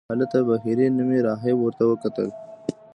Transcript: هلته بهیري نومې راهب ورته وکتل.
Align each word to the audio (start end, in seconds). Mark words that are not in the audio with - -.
هلته 0.09 0.37
بهیري 0.47 0.85
نومې 0.97 1.19
راهب 1.27 1.57
ورته 1.59 1.83
وکتل. 1.87 2.29